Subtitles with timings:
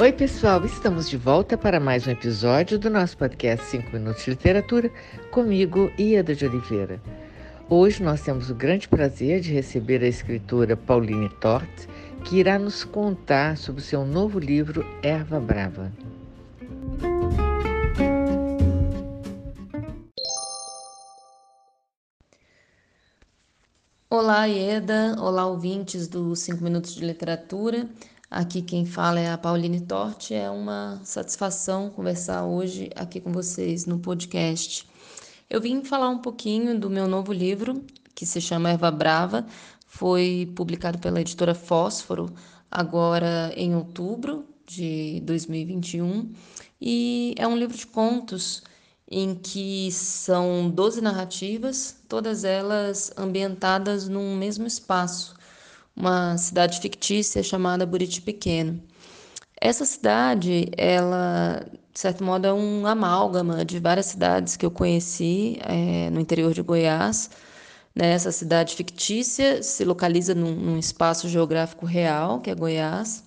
[0.00, 4.30] Oi, pessoal, estamos de volta para mais um episódio do nosso podcast 5 Minutos de
[4.30, 4.92] Literatura,
[5.32, 7.02] comigo, Ieda de Oliveira.
[7.68, 11.68] Hoje nós temos o grande prazer de receber a escritora Pauline Tort,
[12.24, 15.92] que irá nos contar sobre o seu novo livro Erva Brava.
[24.08, 25.16] Olá, Ieda.
[25.18, 27.88] Olá, ouvintes do 5 Minutos de Literatura.
[28.30, 30.34] Aqui quem fala é a Pauline Torte.
[30.34, 34.86] É uma satisfação conversar hoje aqui com vocês no podcast.
[35.48, 37.82] Eu vim falar um pouquinho do meu novo livro,
[38.14, 39.46] que se chama Erva Brava.
[39.86, 42.30] Foi publicado pela editora Fósforo
[42.70, 46.30] agora em outubro de 2021
[46.78, 48.62] e é um livro de contos
[49.10, 55.37] em que são 12 narrativas, todas elas ambientadas num mesmo espaço
[55.98, 58.80] uma cidade fictícia chamada Buriti Pequeno.
[59.60, 65.58] Essa cidade, ela, de certo modo, é um amálgama de várias cidades que eu conheci
[65.62, 67.28] é, no interior de Goiás.
[67.94, 68.12] Né?
[68.12, 73.24] Essa cidade fictícia se localiza num, num espaço geográfico real, que é Goiás.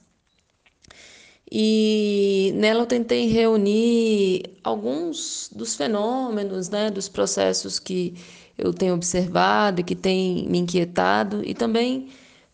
[1.52, 8.16] E nela eu tentei reunir alguns dos fenômenos, né, dos processos que
[8.58, 12.09] eu tenho observado e que têm me inquietado, e também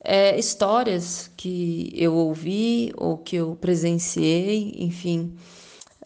[0.10, 5.36] é, histórias que eu ouvi ou que eu presenciei, enfim,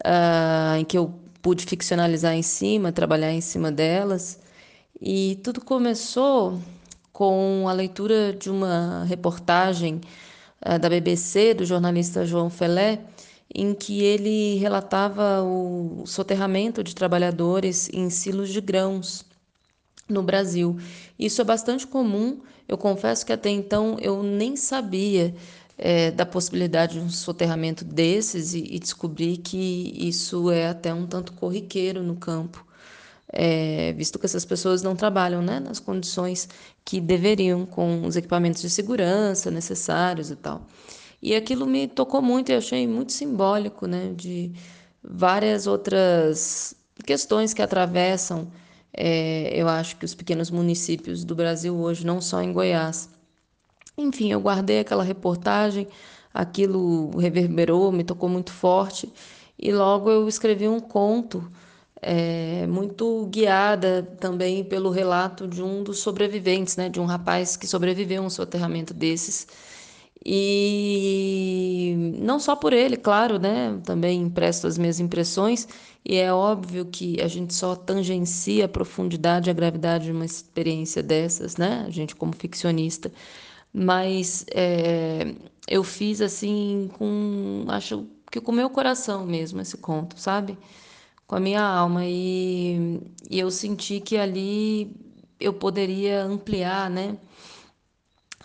[0.04, 4.40] uh, em que eu pude ficcionalizar em cima, trabalhar em cima delas.
[5.00, 6.60] E tudo começou
[7.12, 10.00] com a leitura de uma reportagem
[10.66, 12.98] uh, da BBC, do jornalista João Felé,
[13.54, 19.24] em que ele relatava o soterramento de trabalhadores em silos de grãos
[20.12, 20.76] no Brasil.
[21.18, 25.34] Isso é bastante comum eu confesso que até então eu nem sabia
[25.76, 31.06] é, da possibilidade de um soterramento desses e, e, descobri que isso é até um
[31.06, 32.64] tanto corriqueiro no campo,
[33.32, 36.48] é, visto que essas pessoas não trabalham né, nas condições
[36.84, 40.66] que deveriam, com os equipamentos de segurança necessários e tal.
[41.20, 44.52] E aquilo me tocou muito e achei muito simbólico né, de
[45.02, 48.48] várias outras questões que atravessam
[48.94, 53.08] é, eu acho que os pequenos municípios do Brasil hoje, não só em Goiás.
[53.96, 55.88] Enfim, eu guardei aquela reportagem,
[56.32, 59.12] aquilo reverberou, me tocou muito forte,
[59.58, 61.50] e logo eu escrevi um conto,
[62.00, 67.66] é, muito guiada também pelo relato de um dos sobreviventes, né, de um rapaz que
[67.66, 69.46] sobreviveu a um soterramento desses.
[70.24, 73.80] E não só por ele, claro, né?
[73.84, 75.66] Também empresto as minhas impressões,
[76.04, 80.24] e é óbvio que a gente só tangencia a profundidade e a gravidade de uma
[80.24, 81.84] experiência dessas, né?
[81.86, 83.10] A gente, como ficcionista.
[83.72, 85.34] Mas é,
[85.68, 87.64] eu fiz assim com.
[87.68, 90.58] Acho que com o meu coração mesmo esse conto, sabe?
[91.26, 92.04] Com a minha alma.
[92.04, 93.00] E,
[93.30, 94.94] e eu senti que ali
[95.40, 97.16] eu poderia ampliar, né?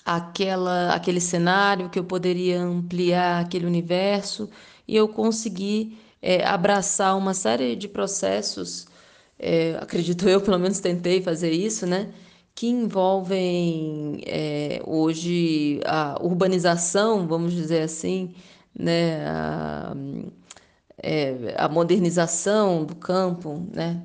[0.07, 4.49] Aquela, aquele cenário, que eu poderia ampliar aquele universo,
[4.87, 8.87] e eu consegui é, abraçar uma série de processos,
[9.37, 12.09] é, acredito eu, pelo menos tentei fazer isso, né?
[12.55, 18.33] Que envolvem é, hoje a urbanização, vamos dizer assim,
[18.73, 19.27] né?
[19.27, 19.93] A,
[21.03, 24.03] é, a modernização do campo, né?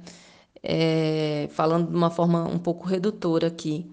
[0.63, 3.87] É, falando de uma forma um pouco redutora aqui.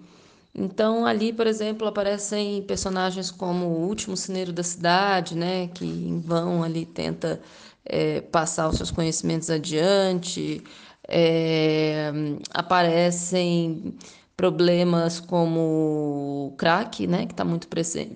[0.54, 6.20] Então, ali, por exemplo, aparecem personagens como o último cineiro da cidade, né, que em
[6.20, 7.40] vão ali tenta
[7.84, 10.62] é, passar os seus conhecimentos adiante.
[11.08, 12.12] É,
[12.52, 13.94] aparecem
[14.36, 17.68] problemas como o crack, né, que está muito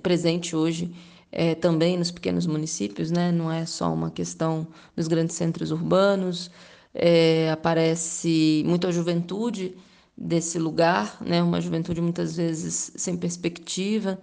[0.02, 0.94] presente hoje
[1.30, 6.50] é, também nos pequenos municípios, né, não é só uma questão dos grandes centros urbanos.
[6.94, 9.76] É, aparece muita juventude
[10.16, 11.42] desse lugar, né?
[11.42, 14.18] Uma juventude muitas vezes sem perspectiva.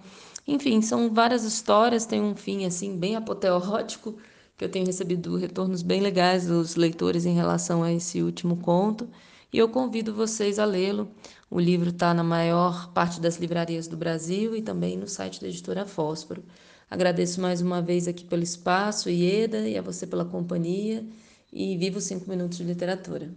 [0.47, 4.17] Enfim, são várias histórias, tem um fim assim bem apoteótico,
[4.57, 9.09] que eu tenho recebido retornos bem legais dos leitores em relação a esse último conto,
[9.53, 11.09] e eu convido vocês a lê-lo.
[11.49, 15.47] O livro está na maior parte das livrarias do Brasil e também no site da
[15.47, 16.43] editora Fósforo.
[16.89, 21.05] Agradeço mais uma vez aqui pelo espaço, Ieda, e a você pela companhia,
[21.51, 23.33] e viva os cinco minutos de literatura.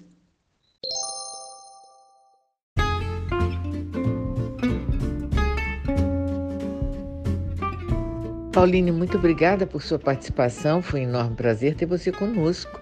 [8.54, 10.80] Pauline, muito obrigada por sua participação.
[10.80, 12.80] Foi um enorme prazer ter você conosco.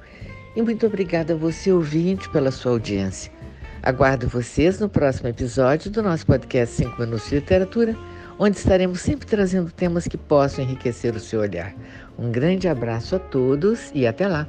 [0.55, 3.33] E muito obrigada a você, ouvinte, pela sua audiência.
[3.83, 7.97] Aguardo vocês no próximo episódio do nosso podcast 5 Minutos de Literatura,
[8.39, 11.75] onde estaremos sempre trazendo temas que possam enriquecer o seu olhar.
[12.19, 14.47] Um grande abraço a todos e até lá!